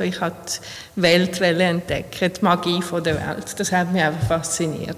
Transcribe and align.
Ich 0.00 0.20
habe 0.20 0.36
die 0.96 1.02
Welt 1.02 1.40
entdecken, 1.40 2.32
die 2.32 2.44
Magie 2.44 2.80
der 3.04 3.16
Welt. 3.16 3.58
Das 3.58 3.72
hat 3.72 3.92
mich 3.92 4.00
einfach 4.00 4.28
fasziniert. 4.28 4.96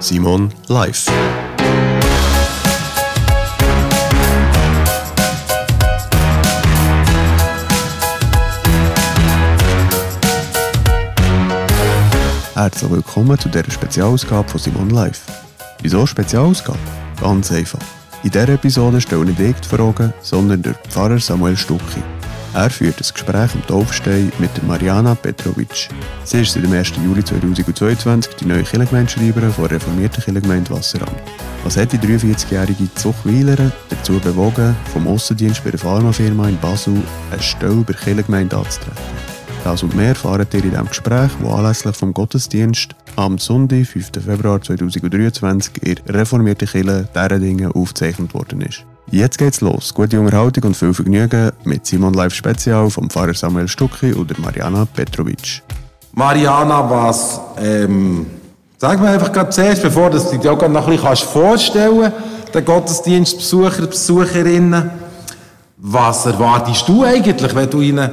Simon 0.00 0.52
live. 0.66 1.43
Herzlich 12.64 12.90
willkommen 12.90 13.38
zu 13.38 13.50
dieser 13.50 13.70
Spezialausgabe 13.70 14.48
von 14.48 14.58
Simon 14.58 14.88
Live. 14.88 15.20
Wieso 15.82 16.06
Spezialausgabe? 16.06 16.78
Ganz 17.20 17.52
einfach. 17.52 17.78
In 18.22 18.30
dieser 18.30 18.48
Episode 18.48 19.02
stelle 19.02 19.26
nicht 19.26 19.38
ich 19.38 19.56
die 19.56 19.68
Fragen, 19.68 20.14
sondern 20.22 20.62
der 20.62 20.72
Pfarrer 20.88 21.18
Samuel 21.18 21.58
Stucki. 21.58 22.02
Er 22.54 22.70
führt 22.70 22.96
ein 22.96 23.12
Gespräch 23.12 23.54
am 23.54 23.66
Taufstein 23.66 24.32
mit 24.38 24.66
Mariana 24.66 25.14
Petrovic. 25.14 25.90
Sie 26.24 26.40
ist 26.40 26.54
seit 26.54 26.64
dem 26.64 26.72
1. 26.72 26.92
Juli 27.04 27.22
2022 27.22 28.36
die 28.36 28.46
neue 28.46 28.62
Kirchengemeindeschreiberin 28.62 29.52
der 29.58 29.70
reformierten 29.70 30.24
Kirchengemeinde 30.24 30.70
Wasseramt. 30.70 31.20
Was 31.64 31.76
hat 31.76 31.92
die 31.92 31.98
43-jährige 31.98 32.94
Zuchwilerin 32.94 33.72
dazu 33.90 34.18
bewogen, 34.20 34.74
vom 34.90 35.06
Aussendienst 35.06 35.62
bei 35.64 35.70
der 35.70 35.80
Pharmafirma 35.80 36.48
in 36.48 36.56
Basel 36.56 36.96
eine 37.30 37.42
Stelle 37.42 37.84
bei 37.86 37.92
der 37.92 38.00
Kirchengemeinde 38.00 38.56
anzutreten? 38.56 39.33
Das 39.64 39.82
und 39.82 39.96
mehr 39.96 40.08
erfahren 40.08 40.46
ihr 40.52 40.62
in 40.62 40.70
diesem 40.70 40.88
Gespräch, 40.88 41.30
das 41.42 41.50
anlässlich 41.50 41.96
vom 41.96 42.12
Gottesdienst 42.12 42.94
am 43.16 43.38
Sonntag, 43.38 43.86
5. 43.86 44.10
Februar 44.22 44.60
2023 44.60 45.82
in 45.82 45.96
reformierten 46.14 46.68
Kirche 46.68 47.40
Dinge 47.40 47.74
aufgezeichnet 47.74 48.34
worden 48.34 48.60
ist. 48.60 48.84
Jetzt 49.10 49.38
geht's 49.38 49.62
los. 49.62 49.94
Gute 49.94 50.20
Unterhaltung 50.20 50.64
und 50.64 50.76
viel 50.76 50.92
Vergnügen 50.92 51.50
mit 51.64 51.86
Simon 51.86 52.12
Live 52.12 52.34
Spezial 52.34 52.90
vom 52.90 53.08
Pfarrer 53.08 53.32
Samuel 53.32 53.66
Stucki 53.66 54.12
oder 54.12 54.38
Mariana 54.38 54.84
Petrovic. 54.84 55.62
Mariana, 56.12 56.90
was, 56.90 57.40
ähm, 57.56 58.26
sag 58.76 59.00
mir 59.00 59.08
einfach 59.08 59.32
gerade 59.32 59.48
zuerst, 59.48 59.80
bevor 59.80 60.10
du 60.10 60.18
dich 60.18 60.46
auch 60.46 60.68
noch 60.68 60.86
ein 60.86 60.98
bisschen 60.98 61.16
vorstellen 61.26 62.02
kannst, 62.02 62.54
den 62.54 62.64
Gottesdienstbesucher, 62.66 63.86
Besucherinnen, 63.86 64.90
was 65.78 66.26
erwartest 66.26 66.86
du 66.86 67.02
eigentlich, 67.02 67.54
wenn 67.54 67.70
du 67.70 67.80
in 67.80 67.98
einen 67.98 68.12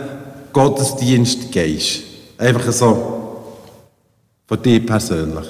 Gottesdienst 0.54 1.41
gehst? 1.52 2.02
Einfach 2.38 2.72
so, 2.72 3.44
von 4.48 4.62
dir 4.62 4.86
persönlich. 4.86 5.46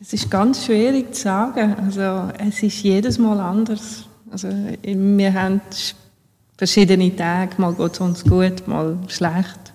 Es 0.00 0.12
ist 0.12 0.30
ganz 0.30 0.64
schwierig 0.64 1.14
zu 1.14 1.22
sagen. 1.22 1.76
Also, 1.84 2.32
es 2.38 2.62
ist 2.62 2.82
jedes 2.82 3.18
Mal 3.18 3.38
anders. 3.40 4.06
Also, 4.30 4.48
wir 4.82 5.34
haben 5.34 5.60
verschiedene 6.56 7.14
Tage. 7.14 7.50
Mal 7.58 7.74
geht 7.74 7.92
es 7.92 8.00
uns 8.00 8.24
gut, 8.24 8.66
mal 8.66 8.96
schlecht. 9.08 9.72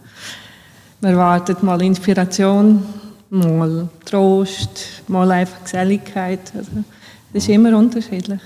Man 1.02 1.12
erwartet 1.12 1.62
mal 1.62 1.82
Inspiration, 1.82 2.84
mal 3.30 3.90
Trost, 4.06 5.04
mal 5.08 5.30
einfach 5.32 5.64
Geselligkeit. 5.64 6.52
Also, 6.58 6.72
das 7.34 7.44
ist 7.44 7.50
immer 7.50 7.78
unterschiedlich. 7.78 8.42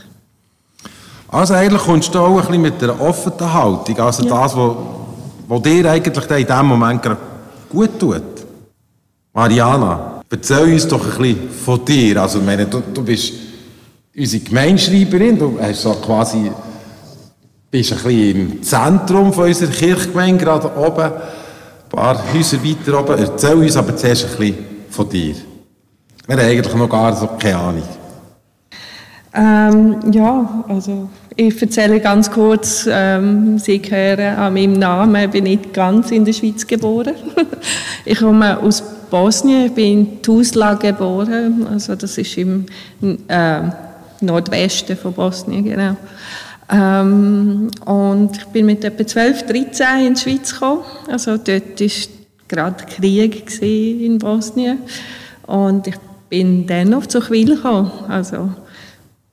Also 1.29 1.55
eigentlich 1.55 1.81
kommst 1.81 2.13
du 2.15 2.19
auch 2.19 2.37
ein 2.37 2.37
bisschen 2.37 2.61
mit 2.61 2.81
einer 2.81 2.99
offenen 3.01 3.53
Haltung. 3.53 3.99
Also 3.99 4.23
ja. 4.23 4.29
das, 4.29 4.55
was, 4.55 4.75
was 5.47 5.61
dir 5.61 5.89
eigentlich 5.89 6.29
in 6.29 6.45
diesem 6.45 6.65
Moment 6.65 7.01
gerade 7.01 7.21
gut 7.69 7.99
tut. 7.99 8.21
Mariana, 9.33 10.21
erzähl 10.29 10.73
uns 10.73 10.87
doch 10.87 11.03
ein 11.03 11.21
bisschen 11.21 11.49
von 11.49 11.85
dir. 11.85 12.21
Also, 12.21 12.41
meine, 12.41 12.65
du, 12.65 12.81
du 12.93 13.03
bist 13.03 13.33
unsere 14.15 14.43
Gemeinschreiberin, 14.43 15.37
du 15.37 15.59
hast 15.61 15.81
so 15.81 15.93
quasi, 15.93 16.51
bist 17.69 17.91
ein 17.91 17.97
bisschen 17.97 18.35
im 18.35 18.63
Zentrum 18.63 19.31
von 19.31 19.45
unserer 19.45 19.71
Kirchgemeinde, 19.71 20.43
gerade 20.43 20.75
oben, 20.75 21.03
ein 21.03 21.89
paar 21.89 22.21
Häuser 22.33 22.57
weiter 22.63 22.99
oben. 22.99 23.17
Erzähl 23.17 23.55
uns 23.55 23.77
aber 23.77 23.95
zuerst 23.95 24.25
ein 24.25 24.37
bisschen 24.37 24.65
von 24.89 25.09
dir. 25.09 25.35
Wir 26.25 26.35
haben 26.35 26.45
eigentlich 26.45 26.75
noch 26.75 26.89
gar 26.89 27.15
so 27.15 27.27
keine 27.39 27.57
Ahnung. 27.57 27.83
Ähm, 29.33 30.11
ja, 30.11 30.63
also 30.67 31.07
ich 31.37 31.61
erzähle 31.61 31.99
ganz 31.99 32.31
kurz, 32.31 32.87
ähm, 32.91 33.59
Sie 33.59 33.79
hören 33.87 34.37
an 34.37 34.53
meinem 34.53 34.73
Namen, 34.73 35.23
ich 35.23 35.29
bin 35.29 35.43
nicht 35.43 35.73
ganz 35.73 36.11
in 36.11 36.25
der 36.25 36.33
Schweiz 36.33 36.65
geboren. 36.65 37.13
ich 38.05 38.17
komme 38.17 38.59
aus 38.59 38.83
Bosnien, 39.09 39.67
ich 39.67 39.71
bin 39.73 39.99
in 39.99 40.21
Tuzla 40.21 40.73
geboren, 40.73 41.65
also 41.71 41.95
das 41.95 42.17
ist 42.17 42.37
im 42.37 42.65
äh, 43.27 43.61
Nordwesten 44.19 44.97
von 44.97 45.13
Bosnien, 45.13 45.63
genau. 45.63 45.95
Ähm, 46.69 47.69
und 47.85 48.35
ich 48.35 48.45
bin 48.45 48.65
mit 48.65 48.83
etwa 48.83 49.05
12, 49.05 49.45
13 49.45 50.07
in 50.07 50.13
die 50.15 50.19
Schweiz 50.19 50.53
gekommen. 50.53 50.81
Also 51.09 51.37
dort 51.37 51.79
war 51.79 51.87
gerade 52.47 52.83
Krieg 52.85 53.61
in 53.61 54.17
Bosnien. 54.17 54.79
Und 55.45 55.87
ich 55.87 55.95
bin 56.29 56.67
dann 56.67 56.93
auf 56.93 57.07
Zuchwil 57.07 57.55
gekommen. 57.55 57.91
Also 58.09 58.49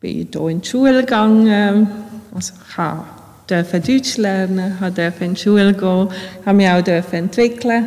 bin 0.04 0.28
hier 0.31 0.48
in 0.48 0.60
die 0.60 0.69
Schule 0.69 1.00
gegangen. 1.00 1.88
Also 2.34 2.53
ich 2.69 3.47
durfte 3.47 3.81
Deutsch 3.81 4.16
lernen, 4.19 4.76
durfte 4.81 5.25
in 5.25 5.34
die 5.34 5.41
Schule 5.41 5.72
gehen, 5.72 6.09
habe 6.44 6.56
mich 6.56 6.69
auch 6.69 7.12
entwickeln. 7.12 7.87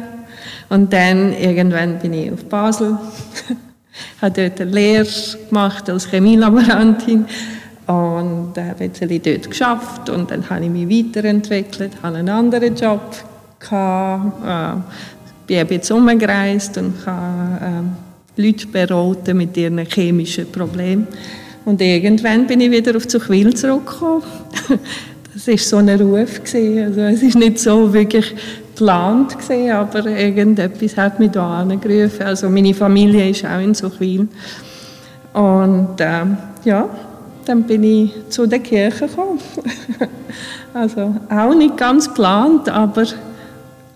Und 0.70 0.92
dann 0.92 1.34
irgendwann 1.34 2.00
bin 2.00 2.14
ich 2.14 2.32
auf 2.32 2.44
Basel 2.46 2.98
habe 4.22 4.50
dort 4.50 4.62
eine 4.62 4.72
Lehre 4.72 5.08
gemacht 5.50 5.90
als 5.90 6.10
Chemielaborantin 6.10 7.26
und 7.88 8.54
habe 8.58 8.84
ein 8.84 8.90
bisschen 8.90 9.22
dort 9.24 9.50
geschafft 9.50 10.10
und 10.10 10.30
dann 10.30 10.48
habe 10.50 10.66
ich 10.66 10.70
mich 10.70 11.16
weiterentwickelt, 11.16 11.94
habe 12.04 12.18
einen 12.18 12.30
anderen 12.30 12.76
Job 12.76 13.16
gehabt, 13.60 14.86
äh, 15.48 15.64
bin 15.64 15.68
jetzt 15.70 15.90
umgereist 15.90 16.78
und 16.78 16.94
habe 17.06 17.66
äh, 17.66 18.42
Leute 18.42 18.68
beraten 18.68 19.38
mit 19.38 19.58
ihren 19.58 19.80
chemischen 19.80 20.52
Problemen. 20.52 21.08
Und 21.68 21.82
irgendwann 21.82 22.48
bin 22.48 22.62
ich 22.62 22.72
wieder 22.72 22.96
auf 22.96 23.10
Zuchwil 23.10 23.54
zurückgekommen. 23.54 24.24
Das 25.34 25.48
war 25.48 25.58
so 25.58 25.78
ein 25.78 25.90
Ruf. 26.02 26.42
Also 26.42 27.02
es 27.02 27.22
ist 27.22 27.36
nicht 27.36 27.60
so 27.60 27.94
wirklich 27.94 28.34
geplant, 28.74 29.38
aber 29.72 30.08
irgendetwas 30.08 30.98
hat 30.98 31.20
mich 31.20 31.30
da 31.30 31.60
angerufen. 31.60 32.24
Also 32.24 32.50
meine 32.50 32.74
Familie 32.74 33.30
ist 33.30 33.46
auch 33.46 33.60
in 33.60 33.76
Suchwil. 33.76 34.28
Und 35.34 36.00
äh, 36.00 36.26
ja, 36.64 36.90
dann 37.46 37.64
bin 37.64 37.84
ich 37.84 38.14
zu 38.30 38.48
der 38.48 38.60
Kirche 38.60 39.08
gekommen. 39.08 39.40
also 40.74 41.16
auch 41.30 41.54
nicht 41.54 41.78
ganz 41.78 42.08
geplant, 42.08 42.68
aber 42.68 43.06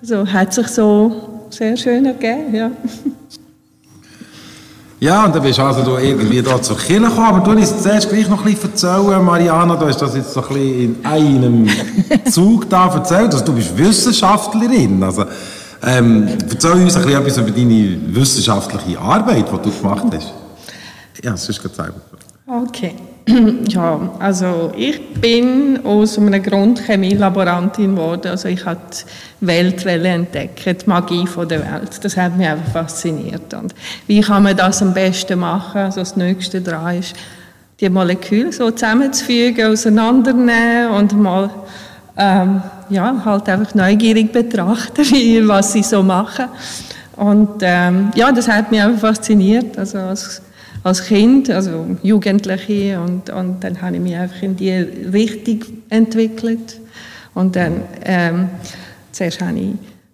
so 0.04 0.28
hat 0.28 0.54
sich 0.54 0.68
so 0.68 1.40
sehr 1.50 1.76
schön 1.76 2.06
ergeben. 2.06 2.54
Ja. 2.54 2.72
Ja, 5.04 5.26
und 5.26 5.34
dann 5.34 5.42
bist 5.42 5.60
also 5.60 5.82
du 5.82 5.98
irgendwie 5.98 6.44
da 6.44 6.62
zur 6.62 6.78
Kirche 6.78 7.02
gekommen, 7.02 7.26
aber 7.26 7.40
du 7.40 7.60
hast 7.60 7.82
zuerst 7.82 8.08
gleich 8.08 8.30
noch 8.30 8.46
ein 8.46 8.54
bisschen 8.54 8.70
erzählen, 8.70 9.26
Mariana, 9.26 9.76
du 9.76 9.88
hast 9.88 10.00
das 10.00 10.16
jetzt 10.16 10.32
so 10.32 10.44
ein 10.44 10.48
bisschen 10.50 10.96
in 11.00 11.04
einem 11.04 11.68
Zug 12.30 12.70
da 12.70 12.86
erzählt, 12.86 13.34
also 13.34 13.44
du 13.44 13.54
bist 13.54 13.76
Wissenschaftlerin, 13.76 15.02
also 15.02 15.26
ähm, 15.82 16.28
erzähl 16.48 16.74
uns 16.74 16.96
ein 16.96 17.02
bisschen 17.02 17.20
etwas 17.20 17.38
über 17.40 17.50
deine 17.50 17.98
wissenschaftliche 18.16 19.00
Arbeit, 19.00 19.48
die 19.52 19.70
du 19.70 19.76
gemacht 19.76 20.06
hast. 20.14 20.34
Ja, 21.24 21.32
das 21.32 21.50
ist 21.50 21.60
gerade 21.60 21.74
selber. 21.74 22.02
Okay. 22.46 22.94
Ja, 23.68 24.00
also 24.20 24.72
ich 24.76 25.14
bin 25.14 25.80
aus 25.86 26.18
einem 26.18 26.42
Grund 26.42 26.82
Chemielaborantin 26.86 27.96
geworden. 27.96 28.28
Also 28.28 28.48
ich 28.48 28.66
habe 28.66 28.80
die 29.42 29.48
Welt 29.48 29.86
entdecken, 29.86 30.78
die 30.78 30.90
Magie 30.90 31.26
der 31.50 31.60
Welt. 31.60 32.04
Das 32.04 32.18
hat 32.18 32.38
mich 32.38 32.48
einfach 32.48 32.72
fasziniert. 32.72 33.54
Und 33.54 33.74
wie 34.08 34.22
kann 34.22 34.44
man 34.44 34.56
das 34.56 34.82
am 34.82 34.94
besten 34.94 35.40
machen? 35.40 35.82
Also 35.82 36.02
das 36.02 36.16
Nächste 36.16 36.62
daran 36.62 37.00
ist, 37.00 37.16
die 37.80 37.90
Moleküle 37.90 38.52
so 38.52 38.70
zusammenzufügen, 38.72 39.72
auseinandernehmen 39.72 40.92
und 40.92 41.20
mal 41.20 41.50
ähm, 42.18 42.62
ja, 42.90 43.22
halt 43.26 43.50
einfach 43.50 43.74
neugierig 43.74 44.32
betrachten, 44.32 45.04
was 45.48 45.74
sie 45.74 45.84
so 45.84 46.04
machen. 46.04 46.46
Und 47.16 47.62
ähm, 47.62 48.12
ja, 48.16 48.32
das 48.32 48.48
hat 48.48 48.72
mich 48.72 48.82
einfach 48.82 49.10
fasziniert. 49.10 49.78
Also 49.78 49.98
als 49.98 50.42
als 50.84 51.06
Kind, 51.06 51.50
also 51.50 51.98
Jugendliche 52.02 53.00
und, 53.00 53.30
und 53.30 53.64
dann 53.64 53.82
habe 53.82 53.96
ich 53.96 54.02
mich 54.02 54.16
einfach 54.16 54.42
in 54.42 54.56
die 54.56 54.72
Richtung 54.72 55.60
entwickelt 55.90 56.80
und 57.34 57.56
dann 57.56 57.82
ähm, 58.04 58.50
zuerst 59.12 59.42
habe 59.42 59.60
ich 59.60 59.74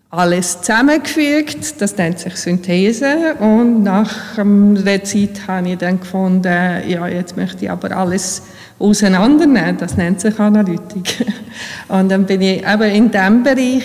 alles 0.10 0.62
zusammengefügt. 0.62 1.81
Das 1.81 1.98
nennt 1.98 2.19
sich 2.19 2.36
Synthese. 2.36 3.36
Und 3.40 3.84
nach 3.84 4.36
der 4.38 5.04
Zeit 5.04 5.48
habe 5.48 5.69
ich 5.69 5.78
dann 5.78 6.00
gefunden, 6.00 6.46
ja, 6.88 7.08
jetzt 7.08 7.36
möchte 7.36 7.66
ich 7.66 7.72
aber 7.72 7.96
alles 7.96 8.44
auseinandernehmen. 8.80 9.78
Das 9.78 9.98
nennt 9.98 10.22
sich 10.22 10.40
Analytik. 10.40 11.25
Und 11.90 12.10
dann 12.10 12.25
bin 12.25 12.42
ich 12.42 12.66
eben 12.66 12.84
in 12.84 13.12
diesem 13.12 13.44
Bereich 13.44 13.84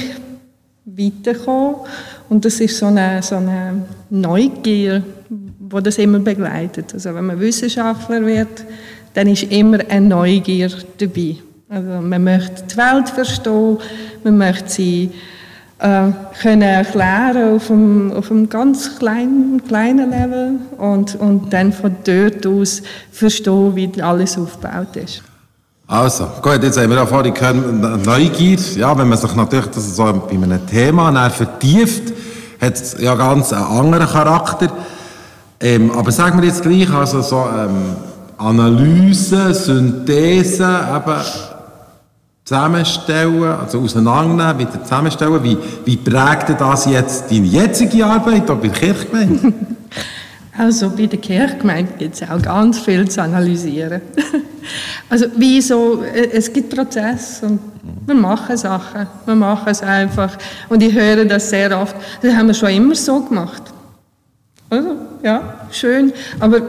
weitergekommen. 0.85 1.77
Und 2.29 2.45
das 2.45 2.61
ist 2.61 2.79
so 2.79 2.87
eine, 2.87 3.23
so 3.23 3.37
eine 3.37 3.83
Neugier, 4.11 5.03
die 5.71 5.83
das 5.83 5.99
immer 5.99 6.19
begleitet. 6.19 6.93
Also 6.95 7.15
wenn 7.15 7.27
man 7.27 7.41
Wissenschaftler 7.41 8.25
wird, 8.27 8.65
dann 9.15 9.29
ist 9.29 9.45
immer 9.45 9.79
eine 9.89 10.07
Neugier 10.09 10.71
dabei. 10.99 11.37
Also 11.69 12.03
man 12.03 12.25
möchte 12.25 12.65
die 12.71 12.77
Welt 12.77 13.09
verstehen, 13.09 13.79
man 14.25 14.39
möchte 14.39 14.69
sie 14.69 15.11
äh, 15.79 16.09
können 16.41 16.63
erklären 16.63 17.57
auf 17.57 17.71
einem, 17.71 18.13
auf 18.13 18.31
einem 18.31 18.49
ganz 18.49 18.99
kleinen, 18.99 19.63
kleinen 19.67 20.11
Level 20.11 20.55
und, 20.79 21.15
und 21.17 21.53
dann 21.53 21.73
von 21.73 21.97
dort 22.05 22.47
aus 22.47 22.83
verstehen, 23.11 23.75
wie 23.75 24.03
alles 24.03 24.39
aufgebaut 24.39 24.97
ist. 24.97 25.23
Also, 25.87 26.27
gut, 26.41 26.63
jetzt 26.63 26.79
haben 26.79 26.91
wir 26.91 27.07
vorhin 27.07 27.35
gehört, 27.35 28.07
Neugier, 28.07 28.59
ja, 28.77 28.97
wenn 28.97 29.09
man 29.09 29.19
sich 29.19 29.35
natürlich 29.35 29.67
das 29.67 29.97
so 29.97 30.05
bei 30.05 30.31
einem 30.31 30.67
Thema 30.67 31.29
vertieft, 31.31 32.13
hat 32.61 32.75
es 32.75 32.97
ja 32.99 33.15
ganz 33.15 33.53
einen 33.53 33.65
anderen 33.65 34.07
Charakter. 34.07 34.69
Ähm, 35.63 35.93
aber 35.93 36.11
sagen 36.11 36.41
wir 36.41 36.49
jetzt 36.49 36.63
gleich, 36.63 36.91
also 36.93 37.23
so 37.23 37.47
ähm, 37.57 37.97
Analyse, 38.37 39.55
Synthese, 39.55 40.65
eben 40.65 41.21
zusammenstellen, 42.45 43.45
also 43.45 43.81
auseinandernehmen, 43.81 44.59
wieder 44.59 44.83
zusammenstellen. 44.83 45.43
Wie, 45.45 45.57
wie 45.85 45.97
prägt 45.97 46.61
das 46.61 46.87
jetzt 46.87 47.31
deine 47.31 47.47
jetzige 47.47 48.05
Arbeit 48.05 48.47
bei 48.47 48.55
der 48.55 48.71
Kirchgemeinde? 48.71 49.53
Also 50.59 50.91
bei 50.91 51.07
der 51.07 51.19
Kirchgemeinde 51.19 51.95
gibt 51.99 52.15
es 52.15 52.29
auch 52.29 52.43
ganz 52.43 52.79
viel 52.79 53.09
zu 53.09 53.23
analysieren. 53.23 54.03
also 55.09 55.25
wieso, 55.35 56.03
äh, 56.03 56.29
es 56.31 56.53
gibt 56.53 56.77
Prozesse 56.77 57.47
und 57.47 57.61
wir 58.05 58.15
machen 58.15 58.59
Sachen, 58.59 59.07
wir 59.25 59.35
machen 59.35 59.71
es 59.71 59.83
einfach. 59.83 60.37
Und 60.69 60.83
ich 60.83 60.93
höre 60.93 61.25
das 61.25 61.49
sehr 61.49 61.81
oft, 61.81 61.97
das 62.21 62.35
haben 62.35 62.49
wir 62.49 62.55
schon 62.55 62.69
immer 62.69 62.95
so 62.95 63.21
gemacht. 63.23 63.63
Also, 64.69 64.97
ja, 65.23 65.67
schön, 65.71 66.13
aber 66.41 66.61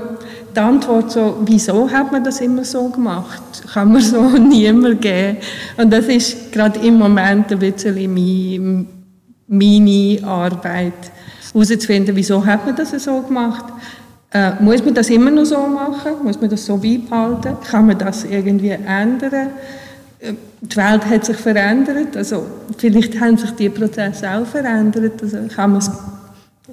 die 0.55 0.59
Antwort 0.59 1.11
so, 1.11 1.37
wieso 1.45 1.89
hat 1.89 2.11
man 2.11 2.23
das 2.23 2.39
immer 2.41 2.63
so 2.63 2.89
gemacht, 2.89 3.41
kann 3.73 3.91
man 3.91 4.01
so 4.01 4.21
niemand 4.37 5.01
geben. 5.01 5.37
Und 5.77 5.91
das 5.91 6.05
ist 6.05 6.51
gerade 6.51 6.79
im 6.79 6.99
Moment 6.99 7.51
ein 7.51 7.59
bisschen 7.59 8.87
meine 9.47 10.19
Arbeit, 10.23 10.93
herauszufinden, 11.53 12.15
wieso 12.15 12.45
hat 12.45 12.65
man 12.65 12.75
das 12.75 12.91
so 13.03 13.21
gemacht. 13.21 13.65
Äh, 14.31 14.53
muss 14.59 14.83
man 14.83 14.95
das 14.95 15.09
immer 15.09 15.29
noch 15.29 15.45
so 15.45 15.67
machen? 15.67 16.23
Muss 16.23 16.41
man 16.41 16.49
das 16.49 16.65
so 16.65 16.77
beibehalten? 16.77 17.55
Kann 17.69 17.85
man 17.85 17.97
das 17.97 18.23
irgendwie 18.23 18.69
ändern? 18.69 19.49
Äh, 20.19 20.33
die 20.61 20.75
Welt 20.75 21.05
hat 21.05 21.25
sich 21.25 21.37
verändert, 21.37 22.15
also 22.15 22.45
vielleicht 22.77 23.19
haben 23.19 23.37
sich 23.37 23.51
die 23.51 23.69
Prozesse 23.69 24.31
auch 24.31 24.45
verändert. 24.45 25.21
Also 25.21 25.37
kann 25.53 25.71
man 25.71 25.79
es 25.79 25.91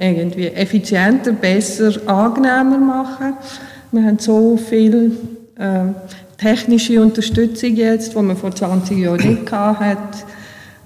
irgendwie 0.00 0.46
effizienter, 0.46 1.32
besser, 1.32 1.92
angenehmer 2.06 2.78
machen. 2.78 3.34
Wir 3.92 4.02
haben 4.02 4.18
so 4.18 4.56
viel 4.56 5.12
äh, 5.56 5.84
technische 6.38 7.02
Unterstützung 7.02 7.76
jetzt, 7.76 8.14
die 8.14 8.18
man 8.18 8.36
vor 8.36 8.54
20 8.54 8.98
Jahren 8.98 9.28
nicht 9.28 9.52
hatte. 9.52 9.98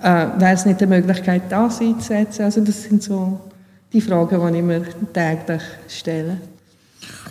Äh, 0.03 0.41
Wäre 0.41 0.55
es 0.55 0.67
nicht 0.67 0.83
eine 0.83 0.97
Möglichkeit, 0.97 1.43
das 1.49 1.81
einzusetzen? 1.81 2.43
Also 2.43 2.61
das 2.61 2.83
sind 2.83 3.03
so 3.03 3.41
die 3.93 4.01
Fragen, 4.01 4.53
die 4.53 4.59
ich 4.59 4.65
mir 4.65 4.83
täglich 5.13 5.63
stelle. 5.89 6.39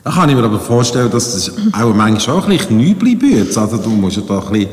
Da 0.04 0.12
kann 0.12 0.30
ich 0.30 0.36
mir 0.36 0.44
aber 0.44 0.60
vorstellen, 0.60 1.12
dass 1.12 1.34
das 1.34 1.52
auch 1.74 1.94
manchmal 1.94 2.38
auch 2.38 2.48
ein 2.48 2.58
bisschen 2.58 2.78
neu 2.78 2.94
bleiben 2.94 3.48
Also 3.56 3.78
du 3.78 3.90
musst 3.90 4.18
ja 4.18 4.24
da 4.28 4.40
ein 4.40 4.52
bisschen 4.52 4.70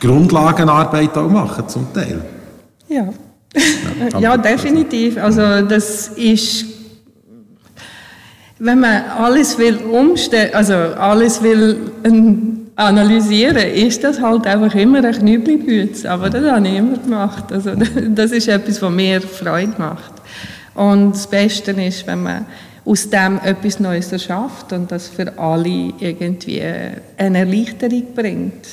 Grundlagenarbeit 0.00 1.16
auch 1.16 1.28
machen, 1.28 1.68
zum 1.68 1.92
Teil. 1.92 2.24
Ja. 2.88 3.08
Ja, 4.18 4.36
definitiv. 4.36 5.18
Also 5.18 5.62
das 5.62 6.08
ist 6.08 6.66
wenn 8.64 8.78
man 8.78 9.02
alles 9.18 9.58
will 9.58 9.76
umstellen, 9.78 10.54
also 10.54 10.74
alles 10.74 11.42
will 11.42 11.90
analysieren, 12.76 13.56
ist 13.56 14.04
das 14.04 14.20
halt 14.20 14.46
einfach 14.46 14.72
immer 14.76 15.04
ein 15.04 15.12
Knüppelbütz. 15.12 16.04
Aber 16.04 16.30
das 16.30 16.48
habe 16.48 16.68
ich 16.68 16.76
immer 16.76 16.96
gemacht. 16.96 17.52
Also 17.52 17.72
das 18.14 18.30
ist 18.30 18.46
etwas, 18.46 18.80
was 18.80 18.90
mir 18.92 19.20
Freude 19.20 19.74
macht. 19.78 20.12
Und 20.74 21.10
das 21.10 21.26
Beste 21.26 21.72
ist, 21.72 22.06
wenn 22.06 22.22
man 22.22 22.46
aus 22.84 23.10
dem 23.10 23.40
etwas 23.44 23.80
Neues 23.80 24.12
erschafft 24.12 24.72
und 24.72 24.92
das 24.92 25.08
für 25.08 25.36
alle 25.38 25.92
irgendwie 25.98 26.62
eine 27.16 27.38
Erleichterung 27.38 28.14
bringt. 28.14 28.66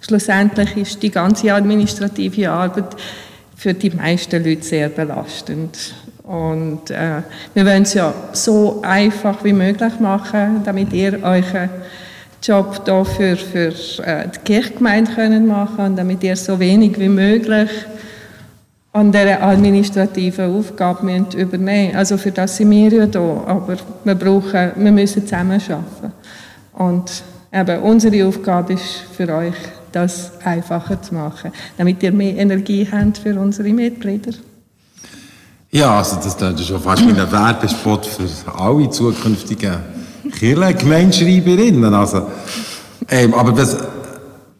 Schlussendlich 0.00 0.76
ist 0.76 1.02
die 1.02 1.10
ganze 1.10 1.52
administrative 1.52 2.50
Arbeit 2.50 2.96
für 3.56 3.74
die 3.74 3.90
meisten 3.90 4.44
Leute 4.44 4.62
sehr 4.62 4.88
belastend. 4.88 5.94
Und 6.22 6.90
äh, 6.90 7.22
wir 7.52 7.66
wollen 7.66 7.82
es 7.82 7.94
ja 7.94 8.14
so 8.32 8.80
einfach 8.82 9.44
wie 9.44 9.52
möglich 9.52 10.00
machen, 10.00 10.62
damit 10.64 10.92
ihr 10.92 11.22
euren 11.22 11.68
Job 12.42 12.82
hier 12.86 13.36
für, 13.36 13.72
äh, 14.02 14.28
die 14.28 14.38
Kirchgemeinde 14.44 15.12
können 15.12 15.46
machen 15.46 15.84
und 15.84 15.96
damit 15.96 16.22
ihr 16.24 16.36
so 16.36 16.58
wenig 16.58 16.98
wie 16.98 17.08
möglich 17.08 17.70
an 18.94 19.10
dieser 19.10 19.42
administrativen 19.42 20.56
Aufgabe 20.56 21.04
müsst 21.04 21.34
übernehmen 21.34 21.96
Also 21.96 22.16
für 22.16 22.30
das 22.30 22.56
sind 22.56 22.70
wir 22.70 22.92
ja 22.92 23.06
da, 23.06 23.42
aber 23.46 23.76
wir, 24.04 24.14
brauchen, 24.14 24.70
wir 24.76 24.92
müssen 24.92 25.26
zusammen 25.26 25.60
arbeiten. 25.60 26.12
Und 26.72 27.22
eben, 27.52 27.82
unsere 27.82 28.26
Aufgabe 28.26 28.74
ist 28.74 29.04
für 29.16 29.28
euch, 29.34 29.56
das 29.94 30.32
einfacher 30.44 31.00
zu 31.00 31.14
machen, 31.14 31.52
damit 31.76 32.02
ihr 32.02 32.12
mehr 32.12 32.36
Energie 32.36 32.86
habt 32.90 33.18
für 33.18 33.38
unsere 33.38 33.68
Mitglieder. 33.70 34.32
Ja, 35.70 35.98
also 35.98 36.16
das, 36.16 36.34
ist 36.60 36.66
schon 36.66 36.80
fast 36.80 37.02
wie 37.02 37.10
ein 37.10 37.16
Werbespot 37.32 38.06
für 38.06 38.28
alle 38.54 38.88
zukünftigen 38.90 39.76
Kirchengemeinschreiberinnen. 40.38 41.92
Also, 41.92 42.28
ähm, 43.10 43.34
aber 43.34 43.56
was, 43.56 43.76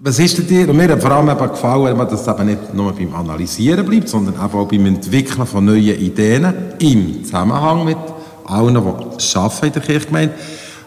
was 0.00 0.18
ist 0.18 0.38
denn 0.38 0.46
dir, 0.46 0.68
und 0.68 0.76
mir 0.76 0.88
hat 0.88 1.00
vor 1.00 1.12
allem 1.12 1.28
eben 1.28 1.48
gefallen, 1.48 1.96
dass 1.96 2.20
es 2.20 2.28
eben 2.28 2.46
nicht 2.46 2.74
nur 2.74 2.92
beim 2.92 3.14
Analysieren 3.14 3.86
bleibt, 3.86 4.08
sondern 4.08 4.34
eben 4.34 4.58
auch 4.58 4.68
beim 4.68 4.86
Entwickeln 4.86 5.46
von 5.46 5.64
neuen 5.64 5.98
Ideen 5.98 6.52
im 6.78 7.24
Zusammenhang 7.24 7.84
mit 7.84 7.96
allen, 8.44 8.74
die 8.74 9.36
arbeiten 9.36 9.66
in 9.66 9.72
der 9.72 9.82
Kirchgemeinde. 9.82 10.34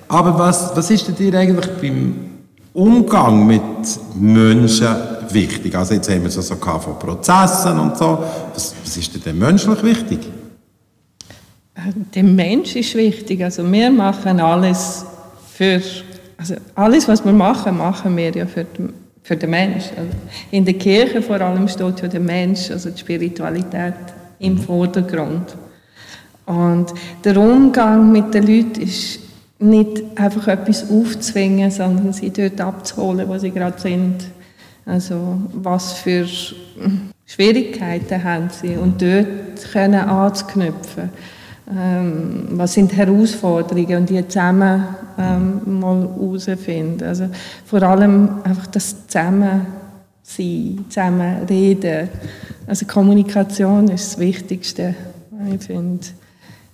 Aber 0.07 0.37
was, 0.37 0.75
was 0.75 0.91
ist 0.91 1.07
denn 1.07 1.15
dir 1.15 1.33
eigentlich 1.37 1.69
beim 1.81 2.26
Umgang 2.77 3.47
mit 3.47 3.61
Menschen 4.15 4.95
wichtig? 5.29 5.75
Also 5.75 5.95
jetzt 5.95 6.11
haben 6.11 6.21
wir 6.21 6.27
es 6.27 6.35
so 6.35 6.55
von 6.55 6.99
Prozessen 6.99 7.79
und 7.79 7.97
so. 7.97 8.19
Was, 8.53 8.75
was 8.83 8.97
ist 8.97 9.25
denn 9.25 9.39
menschlich 9.39 9.81
wichtig? 9.81 10.19
Der 12.13 12.23
Mensch 12.23 12.75
ist 12.75 12.93
wichtig. 12.93 13.43
Also 13.43 13.69
wir 13.71 13.89
machen 13.89 14.39
alles 14.39 15.03
für, 15.51 15.81
also 16.37 16.55
alles, 16.75 17.07
was 17.07 17.25
wir 17.25 17.33
machen, 17.33 17.79
machen 17.79 18.15
wir 18.15 18.29
ja 18.29 18.45
für 18.45 18.65
den, 18.65 18.93
für 19.23 19.35
den 19.35 19.49
Mensch. 19.49 19.85
Also 19.97 20.11
in 20.51 20.63
der 20.63 20.75
Kirche 20.75 21.23
vor 21.23 21.41
allem 21.41 21.67
steht 21.67 21.99
ja 22.01 22.07
der 22.07 22.19
Mensch, 22.19 22.69
also 22.69 22.91
die 22.91 22.99
Spiritualität 22.99 23.95
im 24.37 24.55
Vordergrund. 24.55 25.57
Und 26.45 26.93
der 27.23 27.37
Umgang 27.37 28.11
mit 28.11 28.35
den 28.35 28.45
Leuten 28.45 28.81
ist 28.81 29.26
nicht 29.59 30.03
einfach 30.15 30.47
etwas 30.47 30.89
aufzwingen, 30.89 31.71
sondern 31.71 32.13
sie 32.13 32.29
dort 32.29 32.61
abzuholen, 32.61 33.27
wo 33.27 33.37
sie 33.37 33.51
gerade 33.51 33.79
sind. 33.79 34.25
Also 34.85 35.41
was 35.53 35.93
für 35.93 36.25
Schwierigkeiten 37.25 38.23
haben 38.23 38.49
sie 38.49 38.77
und 38.77 39.01
dort 39.01 39.71
können 39.71 39.99
anzuknüpfen. 39.99 41.09
Ähm, 41.69 42.47
was 42.51 42.73
sind 42.73 42.95
Herausforderungen 42.95 43.97
und 43.97 44.09
die 44.09 44.25
zusammen 44.25 44.85
ähm, 45.17 45.79
mal 45.79 46.01
herausfinden. 46.01 47.03
Also 47.03 47.27
vor 47.65 47.83
allem 47.83 48.41
einfach 48.43 48.67
das 48.67 49.07
Zusammen 49.07 49.65
sein, 50.23 50.85
zusammen 50.89 51.45
reden. 51.49 52.09
Also 52.67 52.85
Kommunikation 52.85 53.89
ist 53.89 54.13
das 54.13 54.19
Wichtigste. 54.19 54.95
Ich 55.53 55.65
finde, 55.65 56.05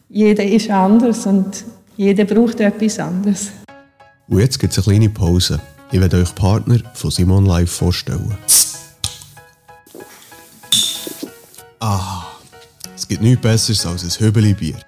jeder 0.10 0.44
ist 0.44 0.70
anders 0.70 1.25
und 1.25 1.66
jeder 1.97 2.25
braucht 2.25 2.59
etwas 2.59 3.00
anderes. 3.00 3.51
Und 4.27 4.39
jetzt 4.39 4.59
gibt 4.59 4.73
es 4.73 4.79
eine 4.79 4.97
kleine 4.97 5.09
Pause. 5.09 5.59
Ich 5.91 6.00
werde 6.00 6.21
euch 6.21 6.33
Partner 6.33 6.79
von 6.93 7.12
Simon 7.12 7.45
Live 7.45 7.71
vorstellen. 7.71 8.35
Ah, 11.79 12.23
es 12.95 13.07
gibt 13.07 13.21
nichts 13.21 13.41
Besseres 13.41 13.85
als 13.85 14.03
ein 14.03 14.25
Höbeli-Bier. 14.25 14.79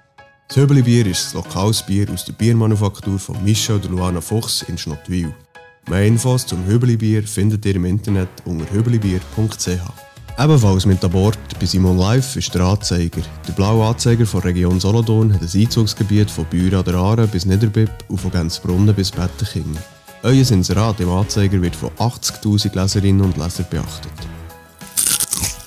Das 0.48 0.56
Höbeli-Bier 0.56 1.06
ist 1.06 1.34
ein 1.34 1.42
lokales 1.42 1.82
Bier 1.82 2.10
aus 2.10 2.24
der 2.24 2.32
Biermanufaktur 2.32 3.18
von 3.18 3.42
Michel 3.44 3.76
und 3.76 3.90
Luana 3.90 4.20
Fuchs 4.20 4.62
in 4.62 4.78
Schnottwil. 4.78 5.34
Mehr 5.88 6.06
Infos 6.06 6.46
zum 6.46 6.64
Höbeli-Bier 6.64 7.22
findet 7.24 7.64
ihr 7.66 7.76
im 7.76 7.84
Internet 7.84 8.28
unter 8.44 8.68
höbelibier.ch. 8.72 10.05
Ebenfalls 10.38 10.84
mit 10.84 11.02
an 11.02 11.10
Bord 11.10 11.38
bei 11.58 11.64
Simon 11.64 11.96
Live 11.96 12.36
ist 12.36 12.54
der 12.54 12.60
Anzeiger. 12.60 13.22
Der 13.48 13.54
blaue 13.54 13.86
Anzeiger 13.86 14.26
von 14.26 14.42
Region 14.42 14.78
Solothurn 14.78 15.32
hat 15.32 15.40
ein 15.40 15.60
Einzugsgebiet 15.60 16.30
von 16.30 16.44
Büren 16.44 16.74
an 16.74 16.84
der 16.84 16.94
Aare 16.96 17.26
bis 17.26 17.46
Niederbipp 17.46 17.90
und 18.08 18.20
von 18.20 18.30
Gänzbrunnen 18.30 18.94
bis 18.94 19.10
Bettenking. 19.10 19.78
Euer 20.22 20.50
Inserat 20.50 21.00
im 21.00 21.08
Anzeiger 21.08 21.62
wird 21.62 21.74
von 21.74 21.88
80'000 21.92 22.74
Leserinnen 22.74 23.22
und 23.22 23.38
Lesern 23.38 23.64
beachtet. 23.70 24.12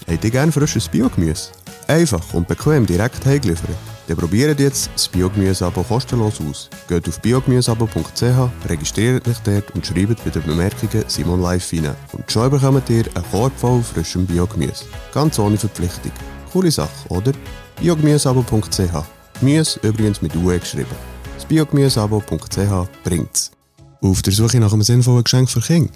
Habt 0.08 0.24
ihr 0.24 0.30
gerne 0.30 0.52
frisches 0.52 0.88
Biogemüse? 0.88 1.50
Einfach 1.88 2.32
und 2.36 2.48
bequem 2.48 2.86
direkt 2.86 3.26
heimgeliefert? 3.26 3.76
Dann 4.10 4.18
probiert 4.18 4.60
jetzt 4.60 4.90
das 4.96 5.08
Biogemüse-Abo 5.08 5.84
kostenlos 5.84 6.42
aus. 6.42 6.68
Geht 6.88 7.08
auf 7.08 7.22
biogemüseabo.ch, 7.22 8.68
registriert 8.68 9.28
euch 9.28 9.38
dort 9.44 9.70
und 9.76 9.86
schreibt 9.86 10.24
bei 10.24 10.32
den 10.32 10.42
Bemerkungen 10.42 11.04
Simon 11.08 11.40
Live 11.40 11.72
rein. 11.74 11.96
Und 12.14 12.32
schon 12.32 12.50
bekommt 12.50 12.90
ihr 12.90 13.06
einen 13.14 13.26
Korb 13.30 13.54
voll 13.56 13.84
frischem 13.84 14.26
Biogemüse. 14.26 14.86
Ganz 15.14 15.38
ohne 15.38 15.58
Verpflichtung. 15.58 16.12
Coole 16.52 16.72
Sache, 16.72 16.90
oder? 17.10 17.34
biogemüseabo.ch 17.80 19.06
Gemüse 19.40 19.80
übrigens 19.84 20.24
mit 20.24 20.36
UE 20.36 20.58
geschrieben. 20.58 20.90
Das 21.36 21.46
biogemüseabo.ch 21.46 22.90
bringt's. 23.04 23.52
Auf 24.02 24.24
der 24.24 24.34
Suche 24.34 24.60
nach 24.60 24.74
einem 24.74 24.82
sinnvollen 24.82 25.24
Geschenk 25.24 25.52
für 25.52 25.62
Kinder? 25.62 25.94